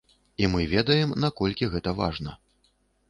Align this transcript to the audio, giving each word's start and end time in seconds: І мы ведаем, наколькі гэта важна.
І 0.43 0.47
мы 0.53 0.63
ведаем, 0.71 1.13
наколькі 1.25 1.71
гэта 1.75 1.97
важна. 2.01 2.31